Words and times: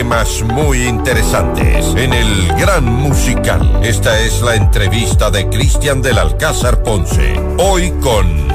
temas 0.00 0.42
muy 0.42 0.86
interesantes 0.86 1.84
en 1.94 2.14
el 2.14 2.48
Gran 2.58 2.86
Musical. 2.86 3.82
Esta 3.84 4.18
es 4.18 4.40
la 4.40 4.54
entrevista 4.54 5.30
de 5.30 5.46
Cristian 5.50 6.00
del 6.00 6.16
Alcázar 6.16 6.82
Ponce. 6.82 7.38
Hoy 7.58 7.90
con... 8.00 8.48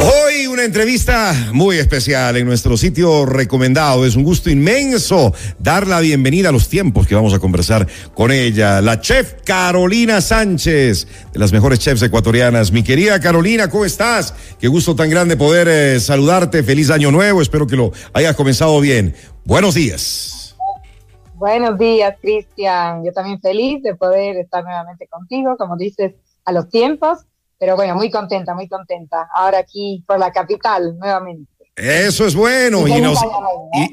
Hoy 0.00 0.46
una 0.46 0.64
entrevista 0.64 1.50
muy 1.52 1.76
especial 1.76 2.38
en 2.38 2.46
nuestro 2.46 2.78
sitio 2.78 3.26
recomendado. 3.26 4.06
Es 4.06 4.16
un 4.16 4.22
gusto 4.22 4.48
inmenso 4.48 5.34
dar 5.58 5.86
la 5.86 6.00
bienvenida 6.00 6.48
a 6.48 6.52
los 6.52 6.70
tiempos 6.70 7.06
que 7.06 7.14
vamos 7.14 7.34
a 7.34 7.38
conversar 7.38 7.86
con 8.14 8.32
ella, 8.32 8.80
la 8.80 9.02
chef 9.02 9.34
Carolina 9.44 10.22
Sánchez, 10.22 11.06
de 11.34 11.38
las 11.38 11.52
mejores 11.52 11.78
chefs 11.78 12.00
ecuatorianas. 12.00 12.72
Mi 12.72 12.82
querida 12.82 13.20
Carolina, 13.20 13.68
¿cómo 13.68 13.84
estás? 13.84 14.32
Qué 14.58 14.68
gusto 14.68 14.96
tan 14.96 15.10
grande 15.10 15.36
poder 15.36 15.68
eh, 15.68 16.00
saludarte. 16.00 16.62
Feliz 16.62 16.88
año 16.88 17.10
nuevo. 17.10 17.42
Espero 17.42 17.66
que 17.66 17.76
lo 17.76 17.92
hayas 18.14 18.34
comenzado 18.34 18.80
bien. 18.80 19.14
Buenos 19.44 19.74
días. 19.74 20.43
Buenos 21.34 21.78
días, 21.78 22.16
Cristian. 22.20 23.04
Yo 23.04 23.12
también 23.12 23.40
feliz 23.40 23.82
de 23.82 23.94
poder 23.94 24.36
estar 24.36 24.64
nuevamente 24.64 25.06
contigo, 25.08 25.56
como 25.56 25.76
dices, 25.76 26.14
a 26.44 26.52
los 26.52 26.68
tiempos 26.68 27.26
pero 27.58 27.76
bueno, 27.76 27.94
muy 27.94 28.10
contenta, 28.10 28.54
muy 28.54 28.68
contenta. 28.68 29.28
Ahora 29.34 29.58
aquí 29.58 30.04
por 30.06 30.18
la 30.18 30.30
capital 30.32 30.98
nuevamente. 30.98 31.50
Eso 31.76 32.24
es 32.24 32.36
bueno 32.36 32.86
y, 32.86 33.00
nos, 33.00 33.18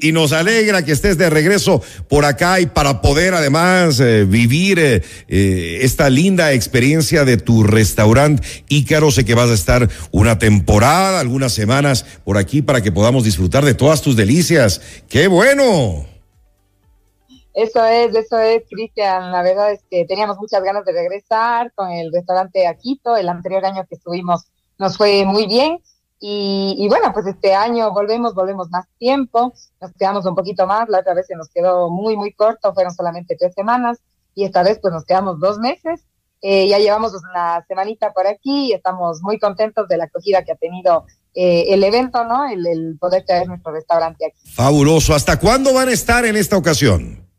y, 0.01 0.11
nos, 0.11 0.33
alegra 0.33 0.85
que 0.85 0.91
estés 0.91 1.17
de 1.17 1.31
regreso 1.31 1.81
por 2.07 2.25
acá 2.25 2.59
y 2.59 2.67
para 2.67 3.01
poder 3.01 3.33
además 3.33 3.99
eh, 3.99 4.23
vivir 4.23 4.77
eh, 4.77 5.01
eh, 5.27 5.79
esta 5.81 6.07
linda 6.11 6.53
experiencia 6.53 7.25
de 7.25 7.37
tu 7.37 7.63
restaurante 7.63 8.45
Ícaro. 8.69 9.09
Sé 9.09 9.25
que 9.25 9.33
vas 9.33 9.49
a 9.49 9.55
estar 9.55 9.89
una 10.11 10.37
temporada, 10.37 11.21
algunas 11.21 11.53
semanas 11.53 12.05
por 12.23 12.37
aquí 12.37 12.61
para 12.61 12.81
que 12.81 12.91
podamos 12.91 13.23
disfrutar 13.23 13.65
de 13.65 13.73
todas 13.73 14.03
tus 14.03 14.15
delicias. 14.15 14.81
¡Qué 15.09 15.27
bueno! 15.27 16.10
Eso 17.53 17.83
es, 17.83 18.15
eso 18.15 18.39
es, 18.39 18.63
Cristian. 18.69 19.31
La 19.31 19.43
verdad 19.43 19.71
es 19.71 19.83
que 19.89 20.05
teníamos 20.05 20.37
muchas 20.37 20.63
ganas 20.63 20.85
de 20.85 20.93
regresar 20.93 21.73
con 21.73 21.91
el 21.91 22.11
restaurante 22.11 22.65
Aquito. 22.67 23.17
El 23.17 23.29
anterior 23.29 23.65
año 23.65 23.85
que 23.87 23.95
estuvimos 23.95 24.45
nos 24.77 24.97
fue 24.97 25.25
muy 25.25 25.47
bien. 25.47 25.79
Y, 26.23 26.87
bueno, 26.87 27.11
pues 27.13 27.25
este 27.25 27.55
año 27.55 27.91
volvemos, 27.91 28.35
volvemos 28.35 28.69
más 28.69 28.85
tiempo. 28.99 29.53
Nos 29.81 29.91
quedamos 29.93 30.25
un 30.25 30.35
poquito 30.35 30.67
más. 30.67 30.87
La 30.87 30.99
otra 30.99 31.15
vez 31.15 31.25
se 31.25 31.35
nos 31.35 31.49
quedó 31.49 31.89
muy, 31.89 32.15
muy 32.15 32.31
corto. 32.31 32.73
Fueron 32.73 32.93
solamente 32.93 33.35
tres 33.37 33.53
semanas. 33.55 33.99
Y 34.35 34.45
esta 34.45 34.63
vez 34.63 34.79
pues 34.79 34.93
nos 34.93 35.03
quedamos 35.03 35.39
dos 35.39 35.57
meses. 35.57 36.05
Eh, 36.43 36.67
ya 36.67 36.79
llevamos 36.79 37.11
una 37.13 37.65
semanita 37.67 38.13
por 38.13 38.27
aquí 38.27 38.69
y 38.69 38.73
estamos 38.73 39.21
muy 39.21 39.39
contentos 39.39 39.87
de 39.87 39.97
la 39.97 40.05
acogida 40.05 40.43
que 40.43 40.51
ha 40.51 40.55
tenido 40.55 41.05
eh, 41.33 41.65
el 41.69 41.83
evento, 41.83 42.23
¿no? 42.23 42.47
El, 42.47 42.65
el 42.65 42.97
poder 42.99 43.25
traer 43.25 43.47
nuestro 43.47 43.71
restaurante 43.71 44.27
aquí. 44.27 44.53
Fabuloso. 44.53 45.13
¿Hasta 45.13 45.39
cuándo 45.39 45.73
van 45.73 45.89
a 45.89 45.91
estar 45.91 46.25
en 46.25 46.35
esta 46.35 46.55
ocasión? 46.55 47.30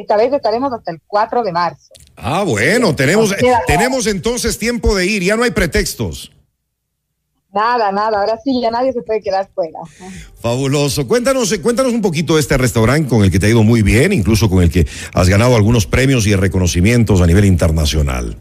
Esta 0.00 0.16
vez 0.16 0.32
estaremos 0.32 0.72
hasta 0.72 0.92
el 0.92 1.00
4 1.06 1.42
de 1.42 1.52
marzo. 1.52 1.92
Ah, 2.16 2.42
bueno, 2.42 2.96
tenemos, 2.96 3.34
tenemos 3.66 4.06
entonces 4.06 4.58
tiempo 4.58 4.94
de 4.94 5.04
ir, 5.04 5.22
ya 5.22 5.36
no 5.36 5.42
hay 5.42 5.50
pretextos. 5.50 6.32
Nada, 7.52 7.92
nada, 7.92 8.20
ahora 8.20 8.38
sí 8.42 8.60
ya 8.62 8.70
nadie 8.70 8.94
se 8.94 9.02
puede 9.02 9.20
quedar 9.20 9.50
fuera. 9.54 9.80
Fabuloso. 10.40 11.06
Cuéntanos, 11.06 11.52
cuéntanos 11.58 11.92
un 11.92 12.00
poquito 12.00 12.36
de 12.36 12.40
este 12.40 12.56
restaurante 12.56 13.10
con 13.10 13.22
el 13.24 13.30
que 13.30 13.38
te 13.38 13.46
ha 13.46 13.50
ido 13.50 13.62
muy 13.62 13.82
bien, 13.82 14.14
incluso 14.14 14.48
con 14.48 14.62
el 14.62 14.70
que 14.70 14.86
has 15.12 15.28
ganado 15.28 15.54
algunos 15.54 15.86
premios 15.86 16.26
y 16.26 16.34
reconocimientos 16.34 17.20
a 17.20 17.26
nivel 17.26 17.44
internacional. 17.44 18.38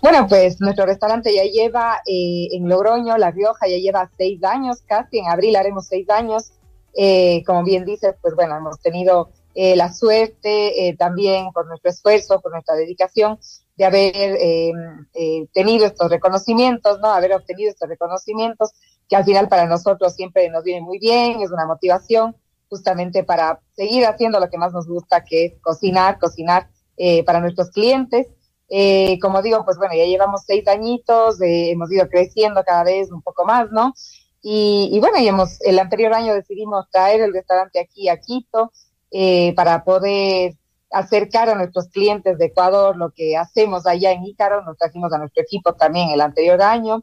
Bueno, 0.00 0.26
pues 0.28 0.62
nuestro 0.62 0.86
restaurante 0.86 1.34
ya 1.34 1.42
lleva 1.44 2.00
eh, 2.06 2.48
en 2.52 2.70
Logroño, 2.70 3.18
La 3.18 3.32
Rioja, 3.32 3.68
ya 3.68 3.76
lleva 3.76 4.10
seis 4.16 4.42
años 4.44 4.78
casi, 4.86 5.18
en 5.18 5.28
abril 5.28 5.56
haremos 5.56 5.88
seis 5.88 6.08
años. 6.08 6.52
Eh, 6.96 7.42
como 7.46 7.64
bien 7.64 7.84
dices, 7.84 8.14
pues 8.22 8.34
bueno, 8.34 8.56
hemos 8.56 8.80
tenido 8.80 9.30
eh, 9.54 9.74
la 9.74 9.92
suerte 9.92 10.88
eh, 10.88 10.96
también 10.96 11.50
por 11.52 11.66
nuestro 11.66 11.90
esfuerzo, 11.90 12.40
por 12.40 12.52
nuestra 12.52 12.76
dedicación 12.76 13.38
de 13.76 13.84
haber 13.84 14.12
eh, 14.14 14.72
tenido 15.52 15.86
estos 15.86 16.10
reconocimientos, 16.10 17.00
¿no? 17.00 17.08
Haber 17.08 17.32
obtenido 17.32 17.70
estos 17.70 17.88
reconocimientos 17.88 18.70
que 19.08 19.16
al 19.16 19.24
final 19.24 19.48
para 19.48 19.66
nosotros 19.66 20.14
siempre 20.14 20.48
nos 20.50 20.62
viene 20.62 20.82
muy 20.82 20.98
bien, 20.98 21.40
es 21.40 21.50
una 21.50 21.66
motivación 21.66 22.36
justamente 22.68 23.24
para 23.24 23.60
seguir 23.72 24.06
haciendo 24.06 24.38
lo 24.38 24.48
que 24.48 24.58
más 24.58 24.72
nos 24.72 24.86
gusta, 24.86 25.24
que 25.24 25.46
es 25.46 25.52
cocinar, 25.60 26.18
cocinar 26.20 26.68
para 27.24 27.40
nuestros 27.40 27.70
clientes. 27.70 28.28
como 29.20 29.42
digo, 29.42 29.64
pues 29.64 29.78
bueno, 29.78 29.94
ya 29.94 30.04
llevamos 30.04 30.42
seis 30.46 30.68
añitos, 30.68 31.38
hemos 31.40 31.90
ido 31.90 32.08
creciendo 32.08 32.62
cada 32.62 32.84
vez 32.84 33.10
un 33.10 33.22
poco 33.22 33.44
más, 33.44 33.72
¿no? 33.72 33.94
Y, 34.42 34.98
bueno, 35.00 35.18
hemos, 35.18 35.60
el 35.60 35.78
anterior 35.78 36.14
año 36.14 36.34
decidimos 36.34 36.88
traer 36.90 37.20
el 37.20 37.34
restaurante 37.34 37.78
aquí 37.78 38.08
a 38.08 38.18
Quito, 38.18 38.72
eh, 39.10 39.52
para 39.54 39.84
poder 39.84 40.54
acercar 40.90 41.48
a 41.48 41.54
nuestros 41.54 41.88
clientes 41.88 42.36
de 42.38 42.46
Ecuador 42.46 42.96
lo 42.96 43.10
que 43.10 43.36
hacemos 43.36 43.86
allá 43.86 44.12
en 44.12 44.24
Ícaro. 44.24 44.62
Nos 44.64 44.76
trajimos 44.76 45.12
a 45.12 45.18
nuestro 45.18 45.42
equipo 45.42 45.74
también 45.74 46.10
el 46.10 46.20
anterior 46.20 46.60
año 46.62 47.02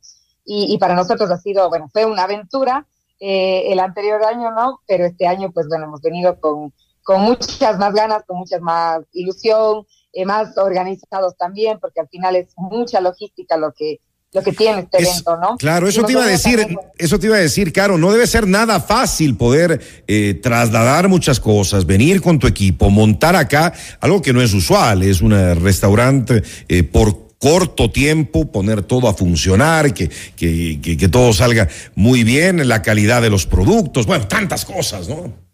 y, 0.49 0.77
para 0.77 0.95
nosotros 0.95 1.29
ha 1.29 1.37
sido, 1.37 1.67
bueno, 1.69 1.89
fue 1.91 2.05
una 2.05 2.23
aventura. 2.23 2.87
Eh, 3.19 3.71
el 3.71 3.79
anterior 3.79 4.23
año 4.23 4.51
no, 4.51 4.79
pero 4.87 5.05
este 5.05 5.27
año 5.27 5.51
pues 5.51 5.67
bueno, 5.67 5.85
hemos 5.85 6.01
venido 6.01 6.39
con, 6.39 6.71
con 7.03 7.21
muchas 7.21 7.77
más 7.79 7.93
ganas, 7.93 8.23
con 8.25 8.37
muchas 8.37 8.61
más 8.61 9.01
ilusión, 9.11 9.85
eh, 10.13 10.25
más 10.25 10.57
organizados 10.57 11.35
también, 11.35 11.79
porque 11.79 11.99
al 11.99 12.07
final 12.09 12.35
es 12.35 12.53
mucha 12.57 13.01
logística 13.01 13.57
lo 13.57 13.73
que 13.73 13.99
lo 14.33 14.41
que 14.41 14.51
tiene 14.51 14.81
este 14.81 14.97
evento, 14.99 15.37
¿no? 15.37 15.57
Claro, 15.57 15.87
eso 15.87 16.03
te 16.03 16.11
iba 16.11 16.23
a 16.23 16.27
decir, 16.27 16.77
eso 16.97 17.17
te 17.17 17.27
iba 17.27 17.37
a 17.37 17.39
decir, 17.39 17.71
Caro, 17.71 17.97
no 17.97 18.11
debe 18.11 18.27
ser 18.27 18.47
nada 18.47 18.79
fácil 18.79 19.37
poder 19.37 20.03
eh, 20.07 20.33
trasladar 20.41 21.07
muchas 21.07 21.39
cosas, 21.39 21.85
venir 21.85 22.21
con 22.21 22.37
tu 22.37 22.47
equipo, 22.47 22.89
montar 22.89 23.35
acá, 23.35 23.73
algo 24.01 24.21
que 24.21 24.33
no 24.33 24.41
es 24.41 24.53
usual, 24.53 25.03
es 25.03 25.21
un 25.21 25.31
restaurante 25.61 26.43
eh, 26.67 26.83
por 26.83 27.27
corto 27.39 27.91
tiempo, 27.91 28.51
poner 28.51 28.81
todo 28.81 29.07
a 29.07 29.13
funcionar, 29.13 29.93
que, 29.93 30.09
que, 30.35 30.79
que, 30.81 30.97
que 30.97 31.07
todo 31.07 31.31
salga 31.33 31.67
muy 31.95 32.23
bien, 32.23 32.67
la 32.67 32.81
calidad 32.81 33.21
de 33.21 33.29
los 33.29 33.45
productos, 33.45 34.05
bueno, 34.07 34.27
tantas 34.27 34.65
cosas, 34.65 35.07
¿no? 35.07 35.47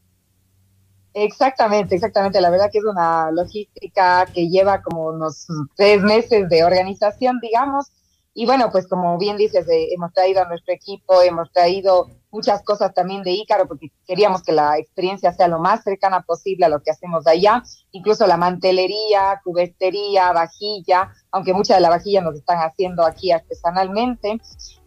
Exactamente, 1.13 1.93
exactamente. 1.93 2.41
La 2.41 2.49
verdad 2.49 2.69
que 2.71 2.79
es 2.79 2.85
una 2.85 3.29
logística 3.31 4.25
que 4.33 4.49
lleva 4.49 4.81
como 4.81 5.09
unos 5.09 5.45
tres 5.75 6.01
meses 6.01 6.49
de 6.49 6.63
organización, 6.63 7.39
digamos, 7.39 7.91
y 8.35 8.45
bueno, 8.45 8.71
pues 8.71 8.87
como 8.87 9.17
bien 9.19 9.37
dices, 9.37 9.67
eh, 9.69 9.89
hemos 9.93 10.11
traído 10.11 10.41
a 10.41 10.47
nuestro 10.47 10.73
equipo, 10.73 11.21
hemos 11.21 11.51
traído 11.51 12.09
muchas 12.31 12.63
cosas 12.63 12.91
también 12.93 13.21
de 13.21 13.31
Ícaro, 13.31 13.67
porque 13.67 13.91
queríamos 14.07 14.41
que 14.41 14.51
la 14.51 14.79
experiencia 14.79 15.31
sea 15.33 15.47
lo 15.47 15.59
más 15.59 15.83
cercana 15.83 16.21
posible 16.21 16.65
a 16.65 16.69
lo 16.69 16.81
que 16.81 16.89
hacemos 16.89 17.27
allá, 17.27 17.61
incluso 17.91 18.25
la 18.25 18.37
mantelería, 18.37 19.39
cubestería, 19.43 20.31
vajilla, 20.31 21.11
aunque 21.31 21.53
mucha 21.53 21.75
de 21.75 21.81
la 21.81 21.91
vajilla 21.91 22.21
nos 22.21 22.35
están 22.35 22.57
haciendo 22.57 23.05
aquí 23.05 23.31
artesanalmente, 23.31 24.39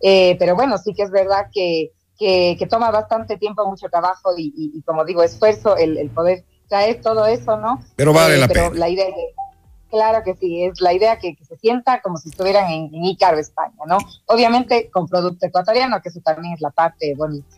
eh, 0.03 0.35
pero 0.41 0.57
bueno, 0.57 0.77
sí 0.79 0.93
que 0.93 1.05
es 1.05 1.13
verdad 1.13 1.47
que, 1.53 1.93
que, 2.19 2.67
toma 2.69 2.91
bastante 2.91 3.37
tiempo, 3.37 3.65
mucho 3.65 3.89
trabajo 3.89 4.31
y, 4.37 4.83
como 4.85 5.05
digo, 5.05 5.23
esfuerzo 5.23 5.77
el, 5.77 6.11
poder 6.11 6.45
traer 6.69 7.01
todo 7.01 7.27
eso, 7.27 7.57
¿no? 7.59 7.81
Pero 7.95 8.13
vale 8.13 8.35
eh, 8.35 8.39
la 8.39 8.49
pero 8.49 8.75
La 8.75 8.89
idea 8.89 9.07
es 9.07 9.15
Claro 9.91 10.23
que 10.25 10.35
sí, 10.35 10.65
es 10.65 10.81
la 10.81 10.93
idea 10.93 11.19
que, 11.19 11.37
se 11.43 11.57
sienta 11.57 12.01
como 12.01 12.19
si 12.19 12.31
estuvieran 12.31 12.71
en, 12.71 12.91
en 12.93 13.39
España, 13.39 13.77
¿no? 13.87 13.99
Obviamente 14.27 14.91
con 14.91 15.07
producto 15.07 15.47
ecuatoriano, 15.47 16.01
que 16.03 16.09
eso 16.09 16.21
también 16.21 16.55
es 16.55 16.61
la 16.61 16.71
parte 16.71 17.15
bonita 17.15 17.57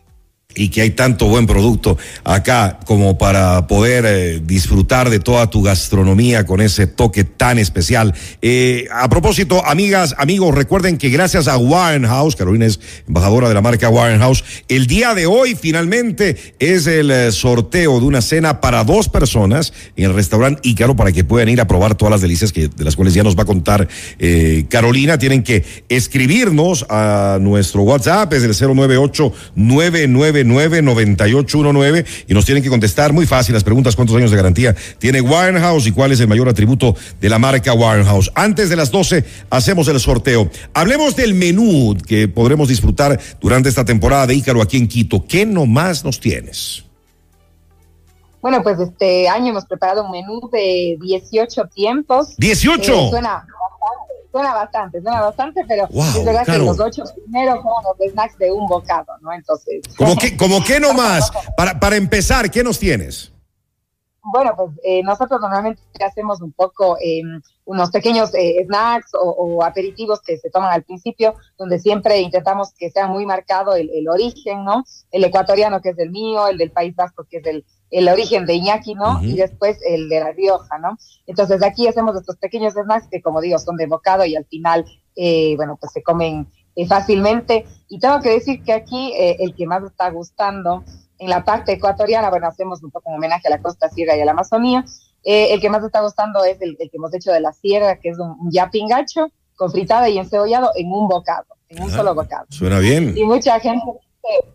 y 0.59 0.67
que 0.67 0.81
hay 0.81 0.91
tanto 0.91 1.27
buen 1.27 1.47
producto 1.47 1.97
acá 2.25 2.79
como 2.85 3.17
para 3.17 3.65
poder 3.65 4.03
eh, 4.05 4.41
disfrutar 4.43 5.09
de 5.09 5.19
toda 5.19 5.49
tu 5.49 5.63
gastronomía 5.63 6.45
con 6.45 6.59
ese 6.59 6.85
toque 6.85 7.23
tan 7.23 7.57
especial. 7.57 8.13
Eh, 8.41 8.85
a 8.91 9.07
propósito, 9.07 9.65
amigas, 9.65 10.15
amigos, 10.17 10.53
recuerden 10.53 10.97
que 10.97 11.09
gracias 11.09 11.47
a 11.47 11.57
Winehouse, 11.57 12.35
Carolina 12.35 12.65
es 12.65 12.81
embajadora 13.07 13.47
de 13.47 13.53
la 13.53 13.61
marca 13.61 13.89
Winehouse, 13.89 14.43
el 14.67 14.85
día 14.85 15.13
de 15.13 15.27
hoy 15.27 15.55
finalmente 15.55 16.35
es 16.59 16.87
el 16.87 17.09
eh, 17.09 17.31
sorteo 17.31 18.01
de 18.01 18.05
una 18.05 18.21
cena 18.21 18.59
para 18.59 18.83
dos 18.83 19.07
personas 19.07 19.71
en 19.95 20.05
el 20.05 20.13
restaurante 20.13 20.59
Ícaro 20.67 20.97
para 20.97 21.13
que 21.13 21.23
puedan 21.23 21.47
ir 21.47 21.61
a 21.61 21.67
probar 21.67 21.95
todas 21.95 22.11
las 22.11 22.21
delicias 22.21 22.51
que, 22.51 22.67
de 22.67 22.83
las 22.83 22.97
cuales 22.97 23.13
ya 23.13 23.23
nos 23.23 23.37
va 23.37 23.43
a 23.43 23.45
contar 23.45 23.87
Carolina. 24.67 25.17
Tienen 25.17 25.43
que 25.43 25.63
escribirnos 25.87 26.85
a 26.89 27.37
nuestro 27.39 27.83
WhatsApp, 27.83 28.33
es 28.33 28.43
el 28.43 28.75
098 28.75 29.33
99 29.55 30.48
9819 30.49 32.05
y 32.27 32.33
nos 32.33 32.45
tienen 32.45 32.63
que 32.63 32.69
contestar 32.69 33.13
muy 33.13 33.25
fácil 33.25 33.53
las 33.53 33.63
preguntas 33.63 33.95
cuántos 33.95 34.15
años 34.17 34.31
de 34.31 34.37
garantía 34.37 34.75
tiene 34.97 35.21
Wirehouse 35.21 35.87
y 35.87 35.91
cuál 35.91 36.11
es 36.11 36.19
el 36.19 36.27
mayor 36.27 36.49
atributo 36.49 36.95
de 37.21 37.29
la 37.29 37.39
marca 37.39 37.73
Wirehouse. 37.73 38.31
Antes 38.35 38.69
de 38.69 38.75
las 38.75 38.91
12 38.91 39.23
hacemos 39.49 39.87
el 39.87 39.99
sorteo. 39.99 40.49
Hablemos 40.73 41.15
del 41.15 41.33
menú 41.33 41.97
que 42.07 42.27
podremos 42.27 42.67
disfrutar 42.67 43.19
durante 43.39 43.69
esta 43.69 43.85
temporada 43.85 44.27
de 44.27 44.35
Ícaro 44.35 44.61
aquí 44.61 44.77
en 44.77 44.87
Quito. 44.87 45.25
¿Qué 45.27 45.45
nomás 45.45 46.03
nos 46.03 46.19
tienes? 46.19 46.83
Bueno, 48.41 48.63
pues 48.63 48.79
este 48.79 49.27
año 49.27 49.49
hemos 49.49 49.65
preparado 49.65 50.05
un 50.05 50.11
menú 50.11 50.49
de 50.51 50.97
18 51.01 51.65
tiempos. 51.73 52.37
¡18! 52.37 53.09
suena 53.09 53.45
Suena 54.31 54.53
bastante, 54.53 55.01
suena 55.01 55.21
bastante, 55.21 55.65
pero 55.67 55.87
es 55.89 56.25
verdad 56.25 56.45
que 56.45 56.57
los 56.59 56.79
ocho 56.79 57.03
primeros 57.15 57.63
son 57.63 57.83
los 57.83 58.11
snacks 58.11 58.37
de 58.37 58.51
un 58.51 58.67
bocado, 58.67 59.07
¿no? 59.21 59.33
Entonces. 59.33 59.81
¿Cómo 59.97 60.15
que, 60.15 60.37
como 60.37 60.63
que 60.63 60.79
nomás? 60.79 61.31
Para, 61.57 61.79
para 61.79 61.95
empezar, 61.95 62.49
¿qué 62.51 62.63
nos 62.63 62.77
tienes? 62.77 63.31
Bueno, 64.23 64.53
pues 64.55 64.71
eh, 64.83 65.01
nosotros 65.03 65.39
normalmente 65.39 65.81
hacemos 66.03 66.41
un 66.41 66.51
poco 66.51 66.97
eh, 67.01 67.21
unos 67.65 67.89
pequeños 67.89 68.33
eh, 68.33 68.63
snacks 68.65 69.11
o, 69.13 69.63
aperitivos 69.63 70.21
que 70.21 70.37
se 70.37 70.49
toman 70.49 70.71
al 70.71 70.83
principio, 70.83 71.35
donde 71.57 71.79
siempre 71.79 72.19
intentamos 72.19 72.73
que 72.77 72.89
sea 72.91 73.07
muy 73.07 73.25
marcado 73.25 73.75
el, 73.75 74.07
origen, 74.09 74.65
¿no? 74.65 74.83
El 75.11 75.23
ecuatoriano, 75.23 75.81
que 75.81 75.89
es 75.89 75.99
el 75.99 76.11
mío, 76.11 76.47
el 76.47 76.57
del 76.57 76.71
País 76.71 76.95
Vasco, 76.95 77.25
que 77.29 77.37
es 77.37 77.45
el, 77.45 77.65
el 77.91 78.09
origen 78.09 78.45
de 78.45 78.55
Iñaki, 78.55 78.95
¿no? 78.95 79.21
Y 79.23 79.35
después 79.35 79.79
el 79.87 80.09
de 80.09 80.19
La 80.19 80.31
Rioja, 80.31 80.77
¿no? 80.79 80.97
Entonces 81.25 81.63
aquí 81.63 81.87
hacemos 81.87 82.15
estos 82.15 82.37
pequeños 82.37 82.73
snacks 82.73 83.07
que, 83.09 83.21
como 83.21 83.39
digo, 83.39 83.57
son 83.57 83.77
de 83.77 83.87
bocado 83.87 84.25
y 84.25 84.35
al 84.35 84.45
final, 84.45 84.85
bueno, 85.55 85.77
pues 85.79 85.93
se 85.93 86.03
comen 86.03 86.47
fácilmente. 86.87 87.65
Y 87.87 87.99
tengo 87.99 88.19
que 88.19 88.31
decir 88.31 88.63
que 88.63 88.73
aquí 88.73 89.13
el 89.15 89.55
que 89.55 89.65
más 89.65 89.83
está 89.83 90.09
gustando 90.09 90.83
en 91.19 91.29
la 91.29 91.43
parte 91.43 91.73
ecuatoriana, 91.73 92.29
bueno, 92.29 92.47
hacemos 92.47 92.81
un 92.83 92.91
poco 92.91 93.09
un 93.09 93.17
homenaje 93.17 93.47
a 93.47 93.51
la 93.51 93.61
costa 93.61 93.89
sierra 93.89 94.15
y 94.15 94.21
a 94.21 94.25
la 94.25 94.31
Amazonía. 94.31 94.85
Eh, 95.23 95.53
el 95.53 95.59
que 95.59 95.69
más 95.69 95.83
está 95.83 96.01
gustando 96.01 96.43
es 96.43 96.61
el, 96.61 96.77
que 96.77 96.89
hemos 96.93 97.13
hecho 97.13 97.31
de 97.31 97.41
la 97.41 97.51
sierra, 97.53 97.99
que 97.99 98.09
es 98.09 98.19
un, 98.19 98.31
un 98.39 98.51
yapingacho 98.51 99.27
con 99.55 99.71
fritada 99.71 100.07
y 100.09 100.17
encebollado 100.17 100.71
en 100.75 100.91
un 100.91 101.07
bocado, 101.09 101.45
en 101.67 101.83
un 101.83 101.91
ah, 101.91 101.95
solo 101.95 102.15
bocado. 102.15 102.45
Suena 102.49 102.79
bien. 102.79 103.17
Y 103.17 103.25
mucha 103.25 103.59
gente 103.59 103.83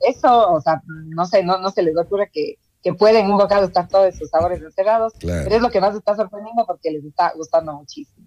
eso, 0.01 0.53
o 0.53 0.61
sea, 0.61 0.83
no 0.87 1.27
sé, 1.27 1.43
no, 1.43 1.59
no 1.59 1.71
se 1.71 1.83
les 1.83 1.97
ocurre 1.97 2.31
que, 2.33 2.59
que 2.83 2.95
puede 2.95 3.21
en 3.21 3.31
un 3.31 3.39
bocado 3.39 3.67
estar 3.67 3.89
todos 3.89 4.15
esos 4.15 4.31
sabores 4.31 4.61
encerrados, 4.61 5.15
pero 5.21 5.55
es 5.55 5.63
lo 5.63 5.71
que 5.71 5.81
más 5.81 5.95
está 5.95 6.15
sorprendiendo 6.15 6.65
porque 6.67 6.91
les 6.91 7.05
está 7.05 7.33
gustando 7.35 7.73
muchísimo. 7.73 8.24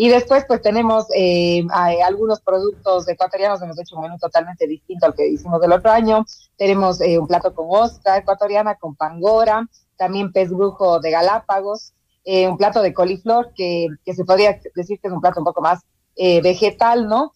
Y 0.00 0.10
después, 0.10 0.44
pues 0.46 0.62
tenemos 0.62 1.06
eh, 1.12 1.66
algunos 2.04 2.40
productos 2.40 3.08
ecuatorianos, 3.08 3.60
hemos 3.62 3.80
hecho 3.80 3.96
un 3.96 4.02
menú 4.02 4.16
totalmente 4.16 4.64
distinto 4.68 5.06
al 5.06 5.14
que 5.14 5.26
hicimos 5.26 5.60
del 5.60 5.72
otro 5.72 5.90
año. 5.90 6.24
Tenemos 6.56 7.00
eh, 7.00 7.18
un 7.18 7.26
plato 7.26 7.52
con 7.52 7.66
ostra 7.68 8.16
ecuatoriana, 8.16 8.76
con 8.76 8.94
pangora, 8.94 9.66
también 9.96 10.30
pez 10.30 10.50
brujo 10.50 11.00
de 11.00 11.10
Galápagos, 11.10 11.94
eh, 12.24 12.46
un 12.46 12.56
plato 12.56 12.80
de 12.80 12.94
coliflor 12.94 13.52
que, 13.56 13.88
que, 14.04 14.14
se 14.14 14.24
podría 14.24 14.60
decir 14.76 15.00
que 15.00 15.08
es 15.08 15.12
un 15.12 15.20
plato 15.20 15.40
un 15.40 15.46
poco 15.46 15.62
más 15.62 15.80
vegetal, 16.16 17.08
¿no? 17.08 17.32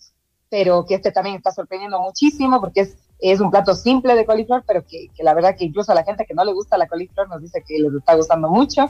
Pero 0.49 0.85
que 0.87 0.95
este 0.95 1.11
también 1.11 1.35
está 1.37 1.51
sorprendiendo 1.51 2.01
muchísimo 2.01 2.61
porque 2.61 2.83
es 2.83 2.97
es 3.23 3.41
un 3.41 3.53
plato 3.53 3.77
simple 3.77 4.17
de 4.17 4.27
coliflor, 4.27 4.65
pero 4.67 4.85
que, 4.85 5.09
la 5.21 5.33
verdad 5.33 5.55
que 5.57 5.65
incluso 5.65 5.93
a 5.93 5.95
la 5.95 6.03
gente 6.03 6.27
que 6.27 6.35
no 6.35 6.45
le 6.45 6.53
gusta 6.53 6.77
la 6.77 6.89
coliflor 6.89 7.29
nos 7.29 7.41
dice 7.41 7.63
que 7.67 7.79
les 7.79 7.95
está 7.95 8.17
gustando 8.17 8.51
mucho. 8.51 8.87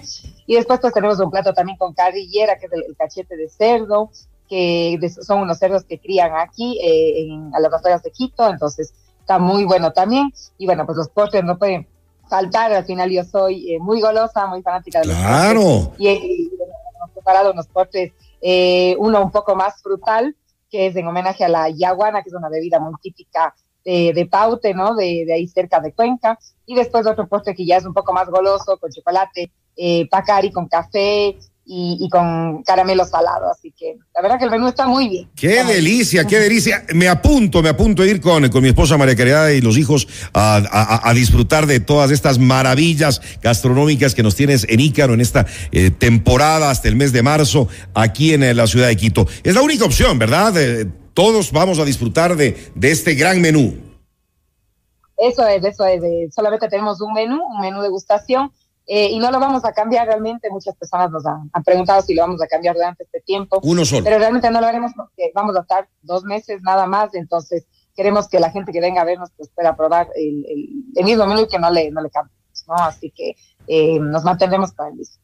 Y 0.47 0.55
después 0.55 0.81
pues 0.81 0.95
tenemos 0.95 1.21
un 1.21 1.31
plato 1.31 1.53
también 1.53 1.77
con 1.77 1.93
carrillera, 1.93 2.57
que 2.57 2.65
es 2.65 2.73
el, 2.73 2.97
cachete 2.97 3.37
de 3.37 3.51
cerdo, 3.51 4.11
que 4.49 4.99
son 5.21 5.41
unos 5.41 5.59
cerdos 5.59 5.85
que 5.85 5.99
crían 5.99 6.33
aquí 6.35 6.79
eh, 6.83 7.25
en, 7.27 7.55
a 7.55 7.61
las 7.61 7.75
afueras 7.75 8.03
de 8.03 8.11
Quito, 8.11 8.49
entonces 8.49 8.95
está 9.21 9.39
muy 9.39 9.67
bueno 9.67 9.93
también. 9.93 10.33
Y 10.57 10.65
bueno, 10.65 10.87
pues 10.87 10.97
los 10.97 11.11
postres 11.11 11.45
no 11.45 11.59
pueden 11.59 11.87
faltar, 12.31 12.73
al 12.73 12.87
final 12.87 13.11
yo 13.11 13.25
soy 13.25 13.75
eh, 13.75 13.79
muy 13.81 14.01
golosa, 14.01 14.47
muy 14.47 14.63
fanática 14.63 15.01
de 15.01 15.09
los 15.09 15.17
¡Claro! 15.17 15.93
Y, 15.99 16.09
hemos 16.09 17.11
preparado 17.13 17.53
unos 17.53 17.67
postres, 17.67 18.13
eh, 18.41 18.97
uno 18.99 19.23
un 19.23 19.31
poco 19.31 19.55
más 19.55 19.83
frutal, 19.83 20.35
que 20.71 20.87
es 20.87 20.97
en 20.97 21.07
homenaje 21.07 21.45
a 21.45 21.49
la 21.51 21.69
yaguana, 21.69 22.23
que 22.23 22.31
es 22.31 22.35
una 22.35 22.49
bebida 22.49 22.81
muy 22.81 22.95
típica 23.03 23.55
de, 23.85 24.29
Paute, 24.31 24.75
¿no? 24.75 24.95
De, 24.95 25.25
de, 25.27 25.35
ahí 25.35 25.47
cerca 25.49 25.81
de 25.81 25.93
Cuenca. 25.93 26.39
Y 26.67 26.75
después 26.75 27.07
otro 27.07 27.27
postre 27.29 27.55
que 27.55 27.67
ya 27.67 27.77
es 27.77 27.85
un 27.85 27.95
poco 27.95 28.13
más 28.13 28.29
goloso, 28.29 28.79
con 28.79 28.91
chocolate, 28.91 29.51
eh, 29.77 30.07
pacari 30.09 30.51
con 30.51 30.69
café 30.69 31.37
y, 31.65 32.09
con 32.11 32.63
caramelo 32.63 33.05
salado. 33.07 33.51
Así 33.51 33.73
que 33.77 33.97
la 34.15 34.21
verdad 34.21 34.39
que 34.39 34.45
el 34.45 34.51
menú 34.51 34.69
está 34.69 34.87
muy 34.87 35.09
bien. 35.09 35.31
Qué 35.35 35.65
delicia, 35.65 36.27
qué 36.27 36.39
delicia. 36.39 36.85
Me 36.95 37.09
apunto, 37.09 37.63
me 37.63 37.71
apunto 37.71 38.03
a 38.03 38.07
ir 38.07 38.21
con, 38.21 38.49
con 38.51 38.63
mi 38.63 38.69
esposa 38.69 38.99
María 38.99 39.17
Caridad 39.17 39.49
y 39.49 39.61
los 39.61 39.79
hijos 39.79 40.07
a, 40.35 41.01
a, 41.09 41.15
disfrutar 41.15 41.67
de 41.67 41.81
todas 41.81 42.11
estas 42.11 42.39
maravillas 42.39 43.23
gastronómicas 43.41 44.15
que 44.15 44.23
nos 44.23 44.37
tienes 44.37 44.67
en 44.69 44.81
Ícaro 44.81 45.15
en 45.15 45.21
esta 45.21 45.47
eh, 45.71 45.91
temporada 45.91 46.71
hasta 46.71 46.89
el 46.89 46.97
mes 46.97 47.13
de 47.13 47.23
marzo 47.23 47.69
aquí 47.95 48.35
en 48.35 48.57
la 48.57 48.67
ciudad 48.67 48.89
de 48.89 48.97
Quito. 48.97 49.27
Es 49.43 49.55
la 49.55 49.63
única 49.63 49.85
opción, 49.85 50.19
¿verdad? 50.19 50.55
Todos 51.15 51.53
vamos 51.53 51.79
a 51.79 51.85
disfrutar 51.85 52.37
de, 52.37 52.73
de 52.75 52.91
este 52.91 53.15
gran 53.15 53.41
menú. 53.41 53.93
Eso 55.17 55.47
es, 55.47 55.65
eso 55.65 55.87
es. 55.87 56.35
solamente 56.35 56.69
tenemos 56.69 57.01
un 57.01 57.13
menú, 57.13 57.41
un 57.45 57.61
menú 57.61 57.81
de 57.81 57.89
gustación, 57.89 58.51
eh, 58.87 59.11
y 59.11 59.19
no 59.21 59.31
lo 59.31 59.39
vamos 59.39 59.65
a 59.65 59.73
cambiar 59.73 60.07
realmente. 60.07 60.51
Muchas 60.51 60.75
personas 60.77 61.11
nos 61.11 61.25
han, 61.25 61.49
preguntado 61.65 62.03
si 62.03 62.15
lo 62.15 62.23
vamos 62.23 62.43
a 62.43 62.47
cambiar 62.47 62.75
durante 62.75 63.05
este 63.05 63.21
tiempo. 63.21 63.61
Uno 63.63 63.85
solo. 63.85 64.05
Pero 64.05 64.19
realmente 64.19 64.51
no 64.51 64.61
lo 64.61 64.67
haremos 64.67 64.93
porque 64.97 65.31
vamos 65.35 65.57
a 65.57 65.61
estar 65.61 65.89
dos 66.03 66.25
meses 66.25 66.61
nada 66.63 66.87
más, 66.87 67.15
entonces 67.15 67.67
queremos 67.95 68.29
que 68.29 68.41
la 68.41 68.51
gente 68.51 68.73
que 68.73 68.81
venga 68.81 69.03
a 69.03 69.05
vernos 69.05 69.31
pues, 69.37 69.51
pueda 69.51 69.77
probar 69.77 70.09
el, 70.17 70.45
el, 70.97 71.05
mismo 71.05 71.27
menú 71.27 71.43
y 71.43 71.49
que 71.49 71.59
no 71.59 71.71
le, 71.71 71.91
no 71.91 72.01
le 72.01 72.11
cambiemos, 72.11 72.65
¿no? 72.67 72.75
Así 72.75 73.13
que 73.15 73.37
eh, 73.67 73.99
nos 74.01 74.25
mantendremos 74.25 74.73
para 74.73 74.89
el 74.89 74.97
mismo. 74.97 75.23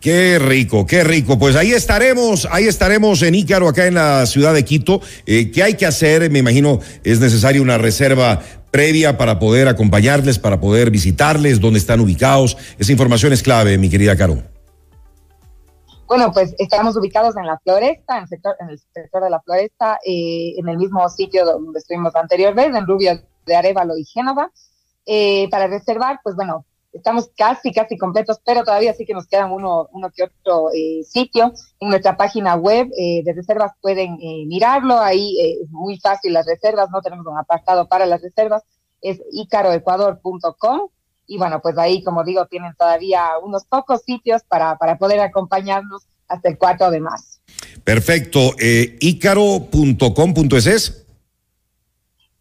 Qué 0.00 0.38
rico, 0.38 0.86
qué 0.86 1.04
rico. 1.04 1.38
Pues 1.38 1.56
ahí 1.56 1.72
estaremos, 1.72 2.46
ahí 2.50 2.64
estaremos 2.64 3.22
en 3.22 3.34
Ícaro, 3.34 3.68
acá 3.68 3.86
en 3.86 3.94
la 3.94 4.26
ciudad 4.26 4.52
de 4.52 4.64
Quito. 4.64 5.00
Eh, 5.24 5.50
¿Qué 5.50 5.62
hay 5.62 5.74
que 5.74 5.86
hacer? 5.86 6.30
Me 6.30 6.40
imagino 6.40 6.80
es 7.02 7.18
necesaria 7.18 7.62
una 7.62 7.78
reserva 7.78 8.40
previa 8.70 9.16
para 9.16 9.38
poder 9.38 9.68
acompañarles, 9.68 10.38
para 10.38 10.60
poder 10.60 10.90
visitarles, 10.90 11.60
dónde 11.60 11.78
están 11.78 12.00
ubicados. 12.00 12.56
Esa 12.78 12.92
información 12.92 13.32
es 13.32 13.42
clave, 13.42 13.78
mi 13.78 13.88
querida 13.88 14.16
Caro. 14.16 14.42
Bueno, 16.06 16.30
pues 16.32 16.54
estamos 16.58 16.96
ubicados 16.96 17.36
en 17.36 17.46
la 17.46 17.58
floresta, 17.58 18.18
en 18.18 18.22
el 18.68 18.78
sector, 18.78 19.24
de 19.24 19.30
la 19.30 19.40
floresta, 19.40 19.98
eh, 20.06 20.54
en 20.56 20.68
el 20.68 20.76
mismo 20.76 21.08
sitio 21.08 21.44
donde 21.44 21.78
estuvimos 21.78 22.14
anteriormente, 22.14 22.78
en 22.78 22.86
Rubio 22.86 23.20
de 23.44 23.56
Arevalo 23.56 23.96
y 23.96 24.04
Génova. 24.04 24.52
Eh, 25.04 25.48
para 25.50 25.66
reservar, 25.68 26.20
pues 26.22 26.36
bueno, 26.36 26.64
estamos 26.96 27.30
casi, 27.36 27.72
casi 27.72 27.96
completos, 27.96 28.40
pero 28.44 28.64
todavía 28.64 28.94
sí 28.94 29.04
que 29.04 29.14
nos 29.14 29.26
quedan 29.26 29.52
uno, 29.52 29.88
uno 29.92 30.10
que 30.14 30.24
otro 30.24 30.70
eh, 30.74 31.02
sitio. 31.04 31.52
En 31.80 31.90
nuestra 31.90 32.16
página 32.16 32.56
web 32.56 32.88
eh, 32.98 33.22
de 33.24 33.32
reservas 33.32 33.72
pueden 33.80 34.18
eh, 34.20 34.44
mirarlo, 34.46 34.98
ahí 34.98 35.60
es 35.62 35.70
muy 35.70 35.98
fácil 35.98 36.32
las 36.32 36.46
reservas, 36.46 36.90
no 36.90 37.02
tenemos 37.02 37.26
un 37.26 37.38
apartado 37.38 37.88
para 37.88 38.06
las 38.06 38.22
reservas, 38.22 38.62
es 39.00 39.20
icaroecuador.com 39.32 40.88
y 41.28 41.38
bueno, 41.38 41.60
pues 41.60 41.76
ahí, 41.76 42.02
como 42.02 42.24
digo, 42.24 42.46
tienen 42.46 42.74
todavía 42.78 43.30
unos 43.42 43.64
pocos 43.64 44.02
sitios 44.02 44.42
para, 44.44 44.76
para 44.78 44.96
poder 44.96 45.20
acompañarnos 45.20 46.06
hasta 46.28 46.48
el 46.48 46.56
4 46.56 46.90
de 46.90 47.00
marzo. 47.00 47.40
Perfecto, 47.84 48.52
eh, 48.58 48.96
icaro.com.es. 49.00 51.02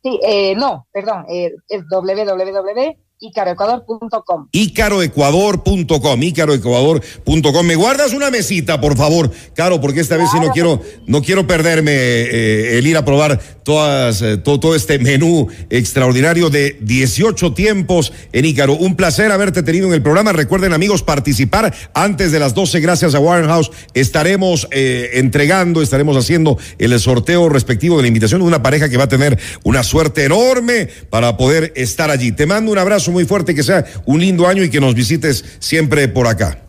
Sí, 0.04 0.20
no, 0.56 0.88
perdón, 0.92 1.26
es 1.28 1.84
www 1.90 3.06
Icaroecuador.com. 3.28 4.48
Icaroecuador.com, 4.52 6.24
Icaroecuador.com. 6.24 7.66
¿Me 7.66 7.76
guardas 7.76 8.14
una 8.14 8.30
mesita, 8.32 8.80
por 8.80 8.96
favor, 8.98 9.32
Caro? 9.54 9.82
Porque 9.82 10.00
esta 10.00 10.18
vez 10.18 10.30
sí 10.32 10.40
no 10.40 10.52
quiero, 10.52 10.82
no 11.08 11.22
quiero 11.22 11.48
perderme 11.48 11.92
eh, 11.94 12.78
el 12.78 12.88
ir 12.88 12.98
a 12.98 13.06
probar 13.06 13.40
todas, 13.64 14.22
eh, 14.22 14.38
todo, 14.38 14.60
todo, 14.60 14.76
este 14.76 15.00
menú 15.00 15.48
extraordinario 15.70 16.50
de 16.50 16.78
18 16.82 17.54
tiempos 17.54 18.14
en 18.32 18.46
Ícaro. 18.46 18.74
Un 18.74 18.96
placer 18.96 19.32
haberte 19.32 19.64
tenido 19.64 19.88
en 19.88 19.94
el 19.94 20.02
programa. 20.02 20.32
Recuerden, 20.34 20.74
amigos, 20.74 21.02
participar 21.02 21.74
antes 21.94 22.32
de 22.32 22.40
las 22.40 22.54
12. 22.54 22.80
Gracias 22.80 23.16
a 23.16 23.20
Warren 23.20 23.48
House. 23.48 23.72
Estaremos 23.94 24.68
eh, 24.72 25.12
entregando, 25.14 25.82
estaremos 25.82 26.16
haciendo 26.16 26.58
el 26.78 26.98
sorteo 27.00 27.50
respectivo 27.50 27.98
de 27.98 28.04
la 28.04 28.08
invitación 28.08 28.42
de 28.42 28.48
una 28.48 28.62
pareja 28.62 28.90
que 28.90 28.98
va 28.98 29.06
a 29.06 29.10
tener 29.10 29.40
una 29.64 29.84
suerte 29.84 30.26
enorme 30.26 30.88
para 31.10 31.38
poder 31.38 31.74
estar 31.76 32.12
allí. 32.12 32.32
Te 32.32 32.46
mando 32.46 32.72
un 32.72 32.78
abrazo 32.78 33.12
muy 33.16 33.26
fuerte, 33.26 33.56
que 33.56 33.64
sea 33.64 33.84
un 34.06 34.20
lindo 34.20 34.46
año 34.46 34.62
y 34.62 34.70
que 34.70 34.82
nos 34.82 34.94
visites 34.94 35.58
siempre 35.60 36.08
por 36.08 36.28
acá. 36.28 36.60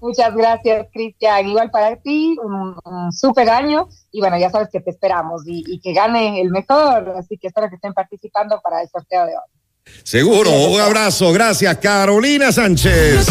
Muchas 0.00 0.32
gracias, 0.32 0.86
Cristian. 0.92 1.48
Igual 1.48 1.70
para 1.70 1.96
ti, 1.96 2.36
un, 2.42 2.76
un 2.84 3.12
súper 3.12 3.50
año. 3.50 3.88
Y 4.12 4.20
bueno, 4.20 4.38
ya 4.38 4.48
sabes 4.48 4.68
que 4.72 4.80
te 4.80 4.90
esperamos 4.90 5.42
y, 5.44 5.80
que 5.80 5.92
gane 5.92 6.40
el 6.40 6.50
mejor. 6.50 7.14
Así 7.18 7.36
que 7.36 7.48
espero 7.48 7.68
que 7.68 7.74
estén 7.74 7.92
participando 7.92 8.60
para 8.62 8.80
el 8.80 8.88
sorteo 8.88 9.26
de 9.26 9.32
hoy. 9.32 9.92
Seguro, 10.04 10.52
un 10.52 10.80
abrazo, 10.80 11.32
gracias 11.32 11.78
Carolina 11.78 12.52
Sánchez. 12.52 13.26